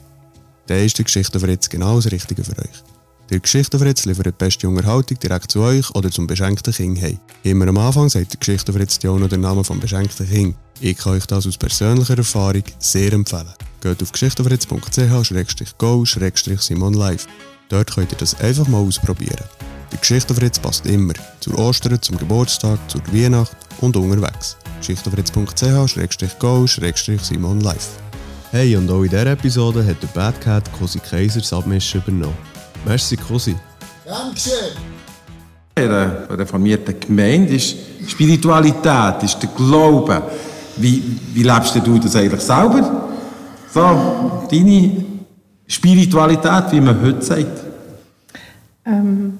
Dann 0.68 0.86
ist 0.86 1.00
die 1.00 1.04
Geschichte 1.04 1.40
für 1.40 1.50
jetzt 1.50 1.72
genau 1.72 1.96
das 1.96 2.12
Richtige 2.12 2.44
für 2.44 2.60
euch. 2.60 2.93
Der 3.30 3.40
Geschichtenfritz 3.40 4.04
liefert 4.06 4.26
die 4.26 4.32
beste 4.32 4.68
Unterhaltung 4.68 5.18
direkt 5.18 5.50
zu 5.52 5.62
euch 5.62 5.90
oder 5.96 6.12
zum 6.12 6.28
beschenkten 6.28 6.74
Kind. 6.74 7.22
Immer 7.44 7.70
am 7.70 7.78
Anfang 7.78 8.10
sagt 8.10 8.34
der 8.34 8.40
Geschichtenfritz 8.40 9.00
ja 9.02 9.12
auch 9.12 9.18
noch 9.18 9.30
den 9.30 9.40
Namen 9.42 9.64
vom 9.64 9.80
beschenkten 9.80 10.28
Kind. 10.28 10.56
Ich 10.82 10.98
kann 10.98 11.14
euch 11.14 11.26
das 11.26 11.48
aus 11.48 11.58
persönlicher 11.58 12.18
Erfahrung 12.18 12.64
sehr 12.80 13.14
empfehlen. 13.14 13.54
Geht 13.82 14.04
auf 14.04 14.12
geschichtenfritz.ch-go-simon 14.12 16.94
live. 16.94 17.26
Dort 17.70 17.96
könnt 17.96 18.12
ihr 18.12 18.18
das 18.18 18.38
einfach 18.42 18.68
mal 18.68 18.80
ausprobieren. 18.80 19.46
Der 19.92 20.00
Geschichtenfritz 20.00 20.60
passt 20.60 20.86
immer. 20.86 21.14
Zur 21.40 21.58
Ostern, 21.60 22.02
zum 22.02 22.18
Geburtstag, 22.18 22.78
zur 22.90 23.02
Weihnacht 23.14 23.56
und 23.80 23.96
unterwegs. 23.96 24.58
geschichtenfritz.ch-go-simon 24.80 27.62
live. 27.62 27.88
Hey, 28.52 28.76
und 28.76 28.92
auch 28.92 29.04
in 29.04 29.10
dieser 29.10 29.28
Episode 29.28 29.86
hat 29.86 30.04
der 30.04 30.10
Bad 30.10 30.42
Cat 30.42 30.70
Cosi 30.74 31.00
Kaiser 31.00 31.40
Submission 31.42 32.04
übernommen. 32.04 32.53
Merci, 32.86 33.16
Cosi. 33.16 33.56
Dankeschön. 34.06 34.54
In 35.76 35.84
einer 35.86 36.28
reformierten 36.30 37.00
Gemeinde 37.00 37.56
ist 37.56 37.76
Spiritualität, 38.08 39.24
ist 39.24 39.42
der 39.42 39.50
Glaube. 39.50 40.22
Wie, 40.76 41.02
wie 41.34 41.44
lebst 41.44 41.76
du 41.76 41.98
das 41.98 42.16
eigentlich 42.16 42.42
selber? 42.42 43.10
So, 43.74 44.46
deine 44.52 45.06
Spiritualität, 45.68 46.72
wie 46.72 46.82
man 46.82 47.02
heute 47.02 47.22
sagt. 47.22 47.64
Ähm, 48.86 49.38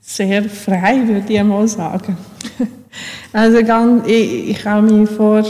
sehr 0.00 0.44
frei, 0.44 1.02
würde 1.06 1.32
ich 1.32 1.42
mal 1.42 1.66
sagen. 1.68 2.16
Also 3.32 3.64
ganz, 3.64 4.06
ich, 4.06 4.50
ich 4.50 4.64
habe 4.64 4.86
mich 4.86 5.10
vor 5.10 5.42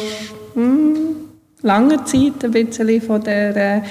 hm, 0.54 1.14
langer 1.60 2.02
Zeit 2.06 2.42
ein 2.42 2.50
bisschen 2.50 3.02
von 3.02 3.22
der 3.22 3.56
äh, 3.56 3.82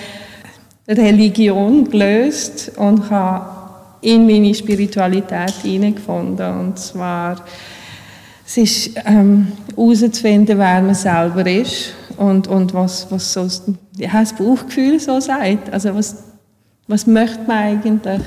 Religion 0.88 1.90
gelöst 1.90 2.72
und 2.76 3.10
habe 3.10 3.64
in 4.02 4.26
meine 4.26 4.54
Spiritualität 4.54 5.54
hineingefunden. 5.62 6.60
Und 6.60 6.78
zwar, 6.80 7.38
es 8.46 8.58
ist 8.58 8.92
ähm, 9.06 9.48
herauszufinden, 9.76 10.58
wer 10.58 10.82
man 10.82 10.96
selber 10.96 11.46
ist 11.46 11.94
und, 12.18 12.48
und 12.48 12.74
was, 12.74 13.10
was 13.10 13.34
so 13.34 13.48
ja, 13.98 14.12
das 14.12 14.34
Bauchgefühl 14.34 15.00
so 15.00 15.20
sagt. 15.20 15.72
Also 15.72 15.96
was, 15.96 16.24
was 16.88 17.08
möchte 17.08 17.44
man 17.48 17.58
eigentlich? 17.58 18.22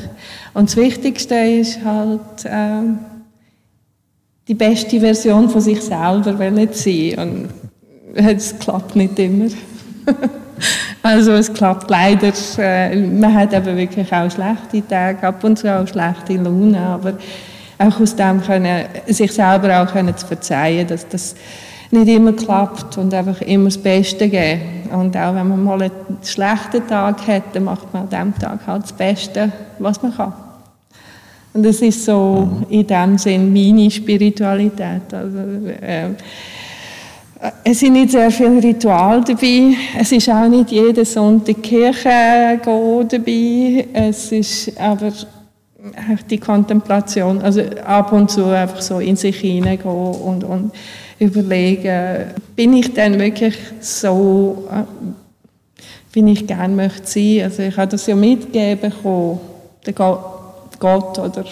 Und 0.55 0.71
das 0.71 0.77
Wichtigste 0.77 1.35
ist 1.35 1.85
halt, 1.85 2.21
ähm, 2.47 2.99
die 4.49 4.55
beste 4.55 5.01
Version 5.01 5.51
von 5.51 5.61
sich 5.61 5.83
selber 5.83 6.39
will 6.39 6.69
sein. 6.73 7.19
Und 7.19 7.49
es 8.15 8.59
klappt 8.59 8.97
nicht 8.97 9.19
immer. 9.19 9.49
Also 11.07 11.33
es 11.35 11.53
klappt 11.53 11.89
leider. 11.89 12.33
Äh, 12.59 12.97
man 12.97 13.33
hat 13.33 13.53
eben 13.53 13.77
wirklich 13.77 14.13
auch 14.13 14.29
schlechte 14.29 14.89
Tage, 14.89 15.25
ab 15.25 15.45
und 15.45 15.57
zu 15.57 15.73
auch 15.73 15.87
schlechte 15.87 16.35
Laune, 16.35 16.81
aber 16.81 17.13
auch 17.79 18.01
aus 18.01 18.17
dem 18.17 18.43
können, 18.43 18.87
sich 19.07 19.31
selber 19.31 19.81
auch 19.81 19.93
können 19.93 20.17
zu 20.17 20.27
verzeihen, 20.27 20.89
dass 20.89 21.07
das 21.09 21.37
nicht 21.93 22.09
immer 22.09 22.33
klappt 22.33 22.99
und 22.99 23.15
einfach 23.15 23.41
immer 23.43 23.67
das 23.67 23.79
Beste 23.79 24.29
geben. 24.29 24.91
Und 24.93 25.17
auch 25.17 25.33
wenn 25.37 25.47
man 25.47 25.63
mal 25.63 25.83
einen 25.83 25.93
schlechten 26.25 26.85
Tag 26.89 27.25
hat, 27.29 27.45
dann 27.53 27.65
macht 27.65 27.95
man 27.95 28.03
an 28.03 28.09
diesem 28.09 28.39
Tag 28.41 28.67
halt 28.67 28.83
das 28.83 28.93
Beste, 28.93 29.53
was 29.79 30.03
man 30.03 30.13
kann. 30.17 30.33
Und 31.55 31.63
das 31.65 31.77
ist 31.83 32.05
so 32.05 32.63
in 32.69 32.85
dem 32.85 33.17
Sinn 33.17 33.53
meine 33.53 33.89
Spiritualität. 33.93 35.15
Also, 35.15 35.39
äh, 35.81 36.09
es 37.65 37.81
sind 37.81 37.93
nicht 37.93 38.13
sehr 38.13 38.31
viele 38.31 38.63
Rituale 38.63 39.23
dabei. 39.23 39.75
Es 39.99 40.13
ist 40.13 40.29
auch 40.29 40.49
nicht 40.49 40.71
jeden 40.71 41.05
Sonntag 41.05 41.63
Kirche 41.63 42.61
gehen 42.65 43.09
dabei. 43.09 43.87
Es 43.93 44.33
ist 44.33 44.81
aber 44.81 45.13
die 46.31 46.39
Kontemplation, 46.39 47.41
also 47.43 47.61
ab 47.85 48.13
und 48.13 48.31
zu 48.31 48.47
einfach 48.47 48.81
so 48.81 48.99
in 48.99 49.17
sich 49.17 49.39
hineingehen 49.39 49.91
und, 49.91 50.43
und 50.43 50.73
überlegen, 51.19 52.33
bin 52.57 52.73
ich 52.73 52.93
denn 52.93 53.19
wirklich 53.19 53.57
so, 53.81 54.67
äh, 54.71 54.83
wie 56.13 56.33
ich 56.33 56.47
gerne 56.47 56.75
möchte 56.75 57.07
sein? 57.07 57.43
Also 57.45 57.63
ich 57.63 57.77
habe 57.77 57.89
das 57.89 58.07
ja 58.07 58.17
mitgegeben 58.17 58.93
der 59.87 59.93
Gott 59.93 61.19
oder 61.19 61.45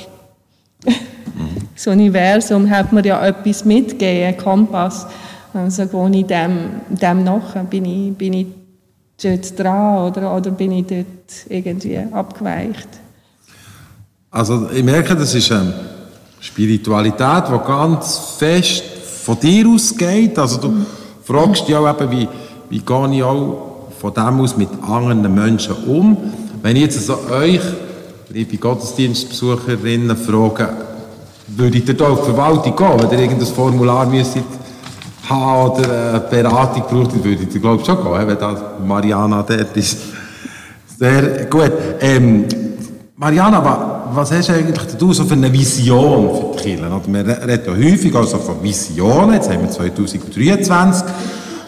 das 1.75 1.87
Universum 1.87 2.69
hat 2.69 2.93
mir 2.93 3.05
ja 3.05 3.25
etwas 3.25 3.65
mitgegeben, 3.65 4.37
Kompass 4.37 5.07
also 5.55 5.87
gehe 5.87 6.21
ich 6.21 6.27
dem, 6.27 6.53
dem 6.91 7.25
nach, 7.25 7.55
bin 7.71 7.85
ich, 7.85 8.17
bin 8.17 8.33
ich 8.33 8.47
dort 9.23 9.59
dran 9.59 10.09
oder, 10.09 10.37
oder 10.37 10.51
bin 10.51 10.73
ich 10.73 10.87
dort 10.87 11.49
irgendwie 11.49 11.99
abgeweicht? 11.99 12.89
Also 14.31 14.69
ich 14.75 14.83
merke, 14.83 15.15
das 15.15 15.35
ist 15.35 15.53
eine 15.53 15.73
Spiritualität, 16.41 17.45
die 17.49 17.67
ganz 17.67 18.19
fest 18.37 18.83
von 19.23 19.39
dir 19.39 19.69
ausgeht. 19.69 20.37
Also 20.39 20.61
du 20.61 20.69
mhm. 20.69 20.87
fragst 21.23 21.69
dich 21.69 21.77
auch 21.77 21.89
eben, 21.89 22.11
wie, 22.11 22.29
wie 22.69 22.81
gehe 22.81 23.15
ich 23.15 23.23
auch 23.23 23.91
von 24.01 24.13
dem 24.13 24.41
aus 24.41 24.57
mit 24.57 24.71
anderen 24.83 25.33
Menschen 25.33 25.77
um. 25.87 26.17
Wenn 26.63 26.77
ich 26.77 26.83
jetzt 26.83 26.99
also 26.99 27.33
euch, 27.33 27.63
liebe 28.31 28.57
Gottesdienstbesucherinnen, 28.57 30.17
frage, 30.17 30.71
würdet 31.47 31.89
ihr 31.89 31.97
da 31.97 32.09
auf 32.09 32.21
die 32.21 32.33
Verwaltung 32.33 32.75
gehen, 32.75 33.03
wenn 33.03 33.19
ihr 33.19 33.25
irgendein 33.25 33.47
Formular 33.47 34.07
müsstet 34.07 34.64
haben 35.29 35.71
oder 35.71 36.11
eine 36.11 36.21
Beratung 36.21 36.83
braucht, 36.83 37.25
würde 37.25 37.43
ich 37.43 37.61
glaube 37.61 37.85
schon 37.85 38.03
gehen, 38.03 38.29
wenn 38.29 38.39
da 38.39 38.77
Mariana 38.85 39.43
dort 39.43 39.77
ist. 39.77 39.99
Sehr 40.99 41.47
gut. 41.47 41.73
Ähm, 42.01 42.45
Mariana, 43.17 43.63
was 44.13 44.33
hast 44.33 44.49
du 44.49 44.53
eigentlich 44.53 44.97
du 44.99 45.13
so 45.13 45.25
für 45.25 45.35
eine 45.35 45.53
Vision 45.53 46.53
für 46.53 46.57
die 46.57 46.77
Kirche? 46.77 46.91
Wir 47.07 47.27
reden 47.49 47.63
ja 47.67 47.73
häufig 47.73 48.15
also 48.15 48.39
von 48.39 48.63
Visionen, 48.63 49.35
jetzt 49.35 49.51
haben 49.51 49.63
wir 49.63 49.71
2023. 49.71 51.09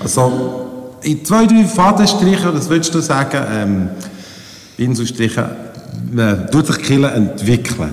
Also 0.02 0.66
in 1.02 1.24
zwei, 1.24 1.46
drei 1.46 1.64
Fadenstrichen, 1.64 2.52
das 2.52 2.68
würdest 2.68 2.94
du 2.94 3.00
sagen, 3.00 3.40
ähm, 3.52 3.88
Pinselstrichen, 4.76 5.44
man 6.12 6.50
tut 6.50 6.66
sich 6.66 6.76
die 6.76 6.82
Kirche 6.82 7.06
entwickeln 7.08 7.90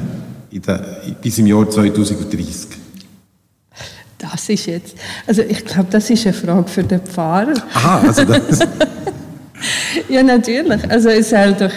in 0.51 0.61
der, 0.61 0.81
bis 1.21 1.37
im 1.37 1.47
Jahr 1.47 1.69
2030. 1.69 2.82
Das 4.33 4.49
ist 4.49 4.65
jetzt, 4.65 4.95
also 5.27 5.43
ich 5.43 5.63
glaube, 5.63 5.89
das 5.91 6.09
ist 6.09 6.25
eine 6.25 6.33
Frage 6.33 6.67
für 6.67 6.83
den 6.83 7.01
Pfarrer. 7.01 7.53
Aha, 7.71 8.01
also 8.07 8.25
das. 8.25 8.59
ja, 10.09 10.23
natürlich. 10.23 10.89
Also 10.89 11.09
es 11.09 11.31
halt 11.31 11.61
doch, 11.61 11.71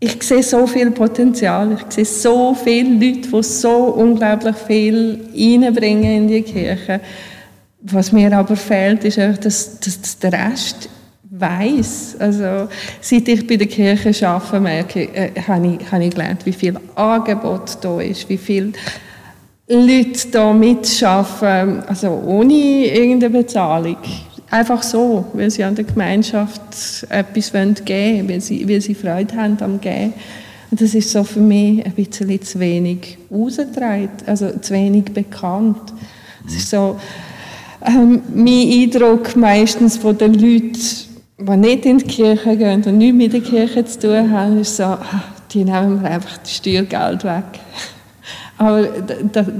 ich 0.00 0.20
sehe 0.24 0.42
so 0.42 0.66
viel 0.66 0.90
Potenzial, 0.90 1.72
ich 1.72 1.94
sehe 1.94 2.04
so 2.04 2.52
viele 2.52 2.94
Leute, 2.94 3.28
die 3.28 3.42
so 3.44 3.70
unglaublich 3.70 4.56
viel 4.66 5.20
reinbringen 5.32 6.16
in 6.16 6.28
die 6.28 6.42
Kirche. 6.42 7.00
Was 7.82 8.10
mir 8.10 8.36
aber 8.36 8.56
fehlt, 8.56 9.04
ist 9.04 9.20
einfach, 9.20 9.40
dass, 9.42 9.78
dass 9.78 10.18
der 10.18 10.32
Rest 10.32 10.88
weiß. 11.30 12.16
Also 12.18 12.68
seit 13.00 13.28
ich 13.28 13.46
bei 13.46 13.56
der 13.56 13.68
Kirche 13.68 14.28
arbeite, 14.28 14.58
merke 14.58 15.02
äh, 15.14 15.30
habe 15.46 15.78
ich, 15.78 15.92
habe 15.92 16.04
ich 16.04 16.10
gelernt, 16.10 16.44
wie 16.44 16.52
viel 16.52 16.76
Angebot 16.96 17.78
da 17.82 18.00
ist, 18.00 18.28
wie 18.28 18.38
viel 18.38 18.72
Leute 19.66 20.28
da 20.30 20.52
mitschaffen, 20.52 21.82
also 21.84 22.22
ohne 22.26 22.52
irgendeine 22.52 23.30
Bezahlung. 23.30 23.96
Einfach 24.50 24.82
so, 24.82 25.24
weil 25.32 25.50
sie 25.50 25.64
an 25.64 25.74
der 25.74 25.84
Gemeinschaft 25.84 26.60
etwas 27.08 27.52
geben 27.52 27.76
wollen, 27.86 28.28
weil 28.28 28.40
sie, 28.40 28.68
weil 28.68 28.80
sie 28.82 28.94
Freude 28.94 29.34
haben 29.34 29.56
am 29.60 29.80
Geben. 29.80 30.12
Und 30.70 30.80
das 30.80 30.94
ist 30.94 31.10
so 31.10 31.24
für 31.24 31.40
mich 31.40 31.84
ein 31.84 31.92
bisschen 31.92 32.42
zu 32.42 32.60
wenig 32.60 33.16
ausgetragen, 33.30 34.10
also 34.26 34.50
zu 34.58 34.74
wenig 34.74 35.04
bekannt. 35.04 35.92
Es 36.46 36.56
ist 36.56 36.70
so 36.70 37.00
ähm, 37.86 38.22
mein 38.34 38.68
Eindruck 38.70 39.34
meistens 39.34 39.96
von 39.96 40.18
den 40.18 40.34
Leuten, 40.34 40.78
die 41.38 41.56
nicht 41.56 41.86
in 41.86 41.98
die 41.98 42.04
Kirche 42.04 42.56
gehen 42.56 42.82
und 42.84 42.98
nichts 42.98 43.16
mit 43.16 43.32
der 43.32 43.40
Kirche 43.40 43.84
zu 43.84 43.98
tun 44.00 44.30
haben, 44.30 44.60
ist 44.60 44.76
so, 44.76 44.84
ah, 44.84 45.22
die 45.52 45.64
nehmen 45.64 46.02
mir 46.02 46.10
einfach 46.10 46.36
das 46.38 46.54
Steuergeld 46.56 47.24
weg. 47.24 47.44
Aber 48.56 48.86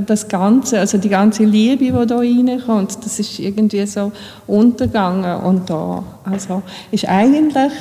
das 0.07 0.29
Ganze, 0.29 0.79
also 0.79 0.99
die 0.99 1.09
ganze 1.09 1.45
Liebe, 1.45 1.85
die 1.85 2.07
da 2.07 2.19
reinkommt, 2.19 2.97
das 3.05 3.19
ist 3.19 3.39
irgendwie 3.41 3.85
so 3.87 4.13
untergegangen. 4.47 5.41
Und 5.41 5.69
da 5.69 6.05
also 6.25 6.63
ist 6.93 7.09
eigentlich, 7.09 7.73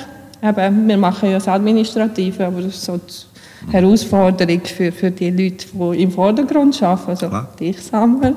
eben, 0.41 0.87
wir 0.87 0.97
machen 0.97 1.29
ja 1.29 1.35
das 1.35 1.47
Administrative, 1.47 2.47
aber 2.47 2.61
das 2.61 2.75
ist 2.75 2.85
so 2.85 2.97
die 2.97 3.71
Herausforderung 3.71 4.61
für, 4.65 4.91
für 4.91 5.11
die 5.11 5.29
Leute, 5.29 5.67
die 5.71 6.01
im 6.03 6.11
Vordergrund 6.11 6.81
arbeiten, 6.81 7.09
also 7.11 7.29
Klar. 7.29 7.49
dich 7.59 7.79
sammeln, 7.79 8.35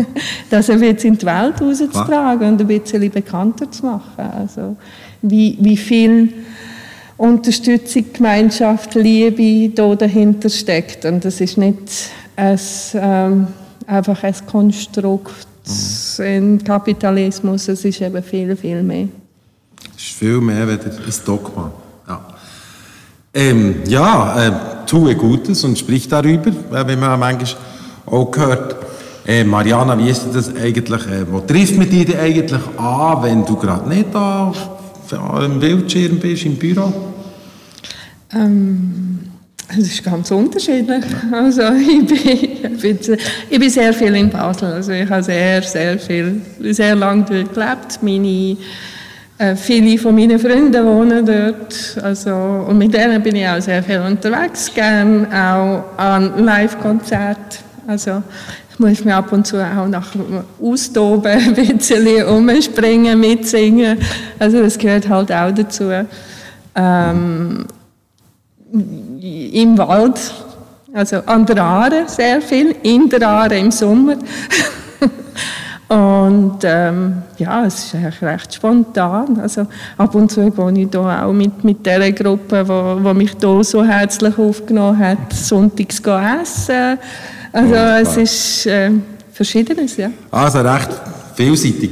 das 0.50 0.68
ein 0.68 0.80
bisschen 0.80 1.14
in 1.14 1.18
die 1.18 1.26
Welt 1.26 1.60
rauszutragen 1.60 2.48
und 2.48 2.60
ein 2.60 2.66
bisschen 2.66 3.10
bekannter 3.10 3.70
zu 3.70 3.86
machen. 3.86 4.30
Also 4.38 4.76
wie, 5.22 5.56
wie 5.60 5.76
viel 5.76 6.32
Unterstützung, 7.16 8.04
Gemeinschaft, 8.12 8.94
Liebe 8.94 9.74
da 9.74 9.94
dahinter 9.94 10.50
steckt. 10.50 11.04
Und 11.04 11.24
das 11.24 11.40
ist 11.40 11.56
nicht 11.56 11.78
ein, 12.36 12.60
ähm, 12.94 13.46
einfach 13.86 14.22
ein 14.22 14.34
Konstrukt 14.46 15.46
mhm. 16.18 16.24
im 16.24 16.64
Kapitalismus, 16.64 17.68
es 17.68 17.84
ist 17.84 18.00
eben 18.00 18.22
viel, 18.22 18.54
viel 18.56 18.82
mehr. 18.82 19.08
Es 19.96 20.02
ist 20.02 20.18
viel 20.18 20.40
mehr 20.40 20.66
als 20.66 20.84
ein 20.84 21.24
Dogma. 21.24 21.72
Ja, 22.06 22.20
ähm, 23.32 23.76
ja 23.86 24.46
äh, 24.46 24.52
tue 24.86 25.14
Gutes 25.14 25.64
und 25.64 25.78
sprich 25.78 26.08
darüber, 26.08 26.50
äh, 26.50 26.88
wie 26.88 26.96
man 26.96 27.18
manchmal 27.18 27.62
auch 28.06 28.30
gehört. 28.30 28.76
Äh, 29.26 29.42
Mariana, 29.42 29.98
wie 29.98 30.08
ist 30.08 30.26
das 30.32 30.54
eigentlich? 30.54 31.06
Äh, 31.06 31.26
wo 31.30 31.40
trifft 31.40 31.76
man 31.76 31.88
dich 31.88 32.16
eigentlich 32.16 32.62
an, 32.76 33.22
wenn 33.22 33.44
du 33.44 33.56
gerade 33.56 33.88
nicht 33.88 34.14
da 34.14 34.52
am 35.12 35.60
Bildschirm 35.60 36.18
bist, 36.18 36.44
im 36.44 36.56
Büro? 36.56 36.92
Ähm, 38.32 39.18
es 39.68 39.78
ist 39.78 40.04
ganz 40.04 40.30
unterschiedlich. 40.30 41.04
Also 41.32 41.62
ich 41.74 42.06
bin, 42.06 43.18
ich 43.50 43.58
bin, 43.58 43.70
sehr 43.70 43.92
viel 43.92 44.14
in 44.14 44.30
Basel. 44.30 44.72
Also 44.72 44.92
ich 44.92 45.08
habe 45.08 45.22
sehr, 45.22 45.62
sehr 45.62 45.98
viel, 45.98 46.40
sehr 46.70 46.94
lange 46.94 47.24
dort 47.24 47.54
gelebt. 47.54 47.98
Meine, 48.02 48.56
äh, 49.38 49.54
viele 49.54 49.98
von 49.98 50.14
meinen 50.14 50.38
Freunden 50.38 50.84
wohnen 50.84 51.26
dort. 51.26 52.02
Also, 52.02 52.32
und 52.68 52.78
mit 52.78 52.94
denen 52.94 53.22
bin 53.22 53.36
ich 53.36 53.46
auch 53.46 53.60
sehr 53.60 53.82
viel 53.82 54.00
unterwegs, 54.00 54.72
gerne 54.72 55.26
auch 55.30 55.98
an 55.98 56.44
Live-Konzerten. 56.44 57.64
Also 57.86 58.22
ich 58.65 58.65
muss 58.78 59.04
mich 59.04 59.14
ab 59.14 59.32
und 59.32 59.46
zu 59.46 59.56
auch 59.56 59.86
nach 59.86 60.08
austoben, 60.60 61.32
ein 61.32 61.54
bisschen 61.54 62.24
umspringen, 62.24 63.18
mitsingen. 63.18 63.98
Also 64.38 64.62
das 64.62 64.78
gehört 64.78 65.08
halt 65.08 65.32
auch 65.32 65.52
dazu. 65.52 65.90
Ähm, 66.74 67.66
Im 68.72 69.78
Wald, 69.78 70.34
also 70.92 71.16
an 71.26 71.46
der 71.46 71.62
Aare 71.62 72.04
sehr 72.06 72.40
viel, 72.42 72.76
in 72.82 73.08
der 73.08 73.26
Aare 73.26 73.58
im 73.58 73.70
Sommer. 73.70 74.16
Und 75.88 76.58
ähm, 76.64 77.22
ja, 77.38 77.64
es 77.64 77.84
ist 77.84 77.94
eigentlich 77.94 78.20
recht 78.20 78.54
spontan. 78.54 79.38
Also 79.40 79.66
ab 79.96 80.14
und 80.16 80.32
zu 80.32 80.50
gehe 80.50 80.82
ich 80.82 80.90
da 80.90 81.24
auch 81.24 81.32
mit, 81.32 81.62
mit 81.62 81.86
der 81.86 82.12
Gruppe, 82.12 82.64
die 82.64 83.14
mich 83.14 83.36
hier 83.40 83.62
so 83.62 83.84
herzlich 83.84 84.36
aufgenommen 84.36 84.98
hat, 84.98 85.32
sonntags 85.32 86.00
essen. 86.00 86.98
Also 87.52 87.74
ja, 87.74 87.98
es 88.00 88.16
ist 88.16 88.66
äh, 88.66 88.90
Verschiedenes, 89.32 89.96
ja. 89.96 90.10
Also 90.30 90.60
recht 90.60 90.88
vielseitig. 91.34 91.90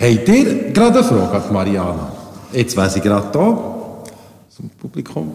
Habt 0.00 0.28
ihr 0.28 0.72
gerade 0.72 0.98
eine 0.98 1.04
Frage 1.04 1.44
an 1.44 1.52
Mariana? 1.52 2.12
Jetzt 2.52 2.76
weiss 2.76 2.96
ich 2.96 3.02
gerade 3.02 3.28
hier, 3.32 3.58
zum 4.48 4.70
Publikum. 4.80 5.34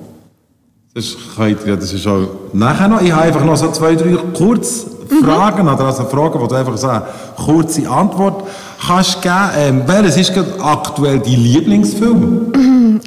Das 0.93 1.15
könnt 1.35 1.65
ihr, 1.65 1.75
das 1.75 1.91
ist 1.91 2.05
auch 2.07 2.27
nachher 2.53 2.87
noch. 2.87 3.01
Ich 3.01 3.11
habe 3.11 3.23
einfach 3.23 3.43
noch 3.43 3.57
so 3.57 3.71
zwei, 3.71 3.95
drei 3.95 4.15
kurze 4.33 4.87
Fragen, 5.23 5.63
mhm. 5.63 5.73
oder 5.73 5.85
also 5.85 6.05
Fragen, 6.05 6.39
wo 6.39 6.47
du 6.47 6.55
einfach 6.55 6.77
so 6.77 6.87
eine 6.87 7.03
kurze 7.35 7.89
Antwort 7.89 8.47
kannst 8.85 9.21
geben. 9.21 9.49
Ähm, 9.57 9.81
welches 9.85 10.17
ist 10.17 10.37
aktuell 10.61 11.19
dein 11.19 11.33
Lieblingsfilm? 11.33 12.53
Ähm, 12.55 13.01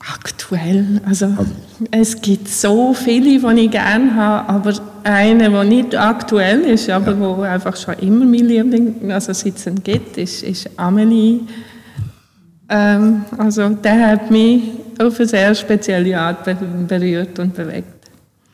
aktuell, 0.00 1.00
also, 1.06 1.26
also, 1.26 1.50
es 1.90 2.20
gibt 2.20 2.48
so 2.48 2.94
viele, 2.94 3.38
die 3.38 3.60
ich 3.60 3.70
gerne 3.70 4.14
habe, 4.14 4.48
aber 4.48 4.72
einer, 5.06 5.50
der 5.50 5.64
nicht 5.64 5.94
aktuell 5.94 6.60
ist, 6.62 6.90
aber 6.90 7.12
ja. 7.12 7.20
wo 7.20 7.42
einfach 7.42 7.76
schon 7.76 7.94
immer 7.94 8.24
mein 8.24 8.44
Liebling, 8.44 9.10
also 9.10 9.32
seit 9.32 9.54
es 9.56 9.68
gibt, 9.82 10.18
ist, 10.18 10.42
ist 10.42 10.68
Amelie. 10.76 11.40
Ähm, 12.68 13.24
also 13.38 13.68
der 13.68 14.08
hat 14.08 14.30
mich 14.30 14.62
auf 14.98 15.18
eine 15.18 15.28
sehr 15.28 15.54
spezielle 15.54 16.18
Art 16.18 16.44
berührt 16.88 17.38
und 17.38 17.54
bewegt. 17.54 17.96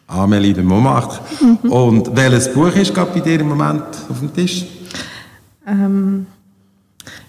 Amelie 0.06 0.52
de 0.52 0.62
Montmartre. 0.62 1.20
Mhm. 1.40 1.72
Und 1.72 2.16
welches 2.16 2.52
Buch 2.52 2.74
ist 2.76 2.94
gerade 2.94 3.12
bei 3.12 3.20
dir 3.20 3.40
im 3.40 3.48
Moment 3.48 3.84
auf 4.10 4.18
dem 4.18 4.34
Tisch? 4.34 4.66
Ähm, 5.66 6.26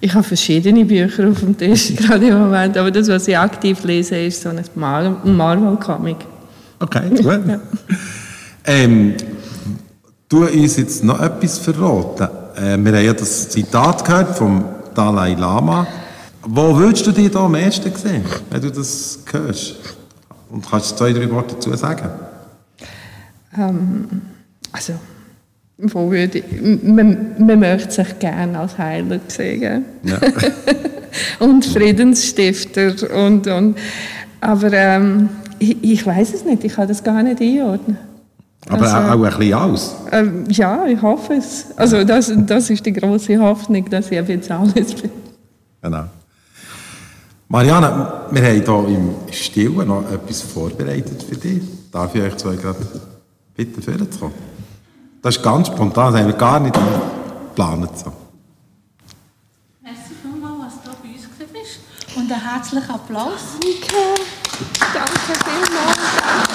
ich 0.01 0.13
habe 0.13 0.23
verschiedene 0.23 0.83
Bücher 0.83 1.29
auf 1.29 1.39
dem 1.39 1.57
Tisch 1.57 1.95
gerade 1.95 2.27
im 2.27 2.37
Moment, 2.37 2.77
aber 2.77 2.91
das, 2.91 3.07
was 3.07 3.27
ich 3.27 3.37
aktiv 3.37 3.83
lese, 3.85 4.17
ist 4.17 4.41
so 4.41 4.49
ein 4.49 4.61
Marvel-Comic. 4.75 6.17
Okay, 6.79 7.09
gut. 7.09 7.23
ja. 7.47 7.59
Ähm, 8.65 9.15
du 10.29 10.45
uns 10.45 10.77
jetzt 10.77 11.03
noch 11.03 11.19
etwas 11.21 11.57
verraten. 11.57 12.27
Äh, 12.55 12.77
wir 12.77 12.93
haben 12.93 13.05
ja 13.05 13.13
das 13.13 13.49
Zitat 13.49 14.05
gehört 14.05 14.37
vom 14.37 14.65
Dalai 14.93 15.33
Lama. 15.33 15.87
Wo 16.45 16.75
würdest 16.77 17.07
du 17.07 17.11
dich 17.11 17.31
da 17.31 17.45
am 17.45 17.55
ersten 17.55 17.93
sehen, 17.95 18.23
wenn 18.49 18.61
du 18.61 18.71
das 18.71 19.19
hörst? 19.31 19.75
Und 20.49 20.69
kannst 20.69 20.91
du 20.91 20.95
zwei, 20.97 21.13
drei 21.13 21.29
Worte 21.31 21.55
dazu 21.55 21.73
sagen? 21.75 22.09
Ähm, 23.57 24.21
also, 24.71 24.93
wo 25.77 26.11
würde 26.11 26.39
ich, 26.39 26.83
man, 26.83 27.35
man 27.39 27.59
möchte 27.59 27.91
sich 27.91 28.19
gerne 28.19 28.59
als 28.59 28.77
Heiler 28.77 29.19
sehen. 29.27 29.85
Ja. 30.03 30.19
und 31.39 31.65
Friedensstifter. 31.65 32.93
Und, 33.15 33.47
und, 33.47 33.77
aber 34.41 34.73
ähm, 34.73 35.29
ich, 35.59 35.83
ich 35.83 36.05
weiß 36.05 36.33
es 36.33 36.45
nicht, 36.45 36.63
ich 36.63 36.73
kann 36.73 36.87
das 36.87 37.03
gar 37.03 37.23
nicht 37.23 37.41
einordnen. 37.41 37.97
Aber 38.69 38.81
also, 38.83 38.95
auch 38.95 39.23
ein 39.23 39.37
bisschen 39.37 39.53
aus? 39.53 39.95
Ähm, 40.11 40.45
ja, 40.49 40.85
ich 40.85 41.01
hoffe 41.01 41.33
es. 41.33 41.67
Also 41.75 42.03
das, 42.03 42.31
das 42.35 42.69
ist 42.69 42.85
die 42.85 42.93
große 42.93 43.37
Hoffnung, 43.39 43.89
dass 43.89 44.09
ich 44.09 44.27
jetzt 44.27 44.49
alles 44.49 44.93
bin. 44.95 45.11
Genau. 45.81 46.05
Marianne, 47.49 48.27
wir 48.31 48.41
haben 48.41 48.87
hier 48.87 48.97
im 48.97 49.15
Stillen 49.31 49.87
noch 49.87 50.09
etwas 50.09 50.41
vorbereitet 50.41 51.21
für 51.21 51.35
dich. 51.35 51.61
Darf 51.91 52.15
ich 52.15 52.21
euch 52.23 52.37
zwei 52.37 52.55
gerade 52.55 52.79
bitten, 53.55 53.81
vorzukommen? 53.81 54.33
Das 55.21 55.37
ist 55.37 55.43
ganz 55.43 55.67
spontan, 55.67 56.13
das 56.13 56.21
haben 56.21 56.27
wir 56.27 56.35
gar 56.35 56.59
nicht 56.59 56.73
geplant. 56.73 57.97
So. 57.97 58.11
Merci 59.81 60.13
vielmals, 60.21 60.73
dass 60.83 60.83
du 60.83 60.89
bei 61.01 61.13
uns 61.13 61.51
bist. 61.51 61.79
Und 62.15 62.31
einen 62.31 62.41
herzlichen 62.41 62.89
Applaus. 62.89 63.57
Danke. 63.61 64.21
Danke 64.93 65.39
vielmals. 65.45 66.52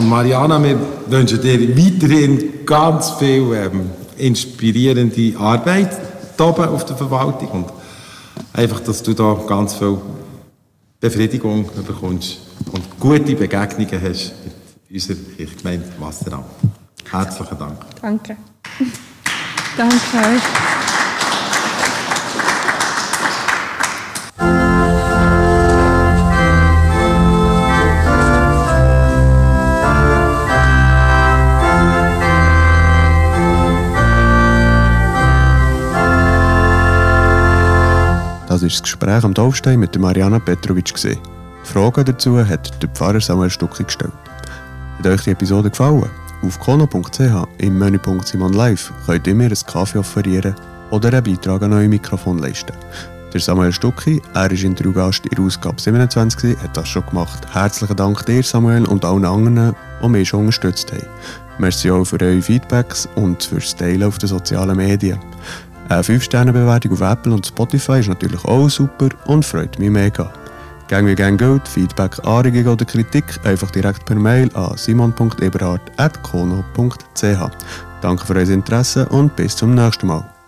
Und 0.00 0.08
Mariana, 0.08 0.62
wir 0.64 0.78
wünschen 1.08 1.42
dir 1.42 1.76
weiterhin 1.76 2.64
ganz 2.64 3.10
viel 3.10 3.52
ähm, 3.52 3.90
inspirierende 4.16 5.38
Arbeit 5.38 5.90
oben 6.38 6.64
auf 6.64 6.86
der 6.86 6.96
Verwaltung 6.96 7.50
und 7.50 7.66
einfach, 8.54 8.80
dass 8.80 9.02
du 9.02 9.12
da 9.12 9.38
ganz 9.46 9.74
viel 9.74 9.98
Befriedigung 11.00 11.68
bekommst 11.86 12.38
und 12.72 12.98
gute 12.98 13.36
Begegnungen 13.36 14.00
hast 14.02 14.32
mit 14.42 14.94
unserer 14.94 15.16
Kirchgemeinde 15.36 15.86
Wasseramt. 15.98 16.46
Herzlichen 17.10 17.58
Dank. 17.58 17.76
Danke. 18.00 18.38
Danke. 19.76 19.98
Das 20.12 20.99
war 38.70 38.74
das 38.74 38.82
Gespräch 38.82 39.24
am 39.24 39.34
Dorfstein 39.34 39.80
mit 39.80 39.98
Mariana 39.98 40.38
Petrovic. 40.38 40.94
Fragen 41.64 42.04
dazu 42.04 42.38
hat 42.46 42.80
der 42.80 42.88
Pfarrer 42.90 43.20
Samuel 43.20 43.50
Stucki 43.50 43.82
gestellt. 43.82 44.12
Hat 44.98 45.06
euch 45.06 45.22
die 45.22 45.30
Episode 45.30 45.70
gefallen? 45.70 46.08
Auf 46.42 46.60
kono.ch 46.60 47.48
im 47.58 47.78
Menüpunkt 47.78 48.28
Simon 48.28 48.52
Live 48.52 48.92
könnt 49.06 49.26
ihr 49.26 49.34
mir 49.34 49.46
einen 49.46 49.66
Kaffee 49.66 49.98
offerieren 49.98 50.54
oder 50.90 51.08
einen 51.08 51.24
Beitrag 51.24 51.62
an 51.62 51.72
euer 51.72 51.88
Mikrofon 51.88 52.38
leisten. 52.38 52.72
Der 53.32 53.40
Samuel 53.40 53.72
Stucki, 53.72 54.22
er 54.34 54.52
ist 54.52 54.62
Interviewgast 54.62 55.26
in 55.26 55.36
der 55.36 55.44
Ausgabe 55.44 55.80
27, 55.80 56.56
hat 56.62 56.76
das 56.76 56.88
schon 56.88 57.06
gemacht. 57.06 57.44
Herzlichen 57.52 57.96
Dank 57.96 58.24
dir, 58.26 58.42
Samuel, 58.44 58.86
und 58.86 59.04
allen 59.04 59.24
anderen, 59.24 59.74
die 60.00 60.08
mich 60.08 60.28
schon 60.28 60.40
unterstützt 60.40 60.92
haben. 60.92 61.06
Merci 61.58 61.90
auch 61.90 62.04
für 62.04 62.20
eure 62.20 62.40
Feedbacks 62.40 63.08
und 63.16 63.42
fürs 63.42 63.74
Teilen 63.74 64.04
auf 64.04 64.18
den 64.18 64.28
sozialen 64.28 64.76
Medien. 64.76 65.18
Eine 65.90 66.02
5-Sterne-Bewertung 66.02 66.92
auf 66.92 67.00
Apple 67.00 67.32
und 67.32 67.44
Spotify 67.44 67.98
ist 67.98 68.08
natürlich 68.08 68.44
auch 68.44 68.68
super 68.68 69.08
und 69.26 69.44
freut 69.44 69.76
mich 69.80 69.90
mega. 69.90 70.32
Gang 70.86 71.04
wie 71.04 71.16
gang 71.16 71.36
gilt, 71.36 71.66
Feedback, 71.66 72.24
Anregungen 72.24 72.68
oder 72.68 72.84
Kritik 72.84 73.24
einfach 73.42 73.72
direkt 73.72 74.04
per 74.04 74.14
Mail 74.14 74.48
an 74.54 74.76
simon.eberhard.kono.ch. 74.76 77.50
Danke 78.02 78.24
für 78.24 78.36
euer 78.36 78.48
Interesse 78.48 79.08
und 79.08 79.34
bis 79.34 79.56
zum 79.56 79.74
nächsten 79.74 80.06
Mal. 80.06 80.39